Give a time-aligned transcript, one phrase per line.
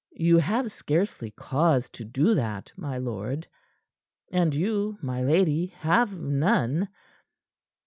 [0.17, 3.45] You have scarcely cause to do that, my lord;
[4.31, 6.89] and you, my lady, have none.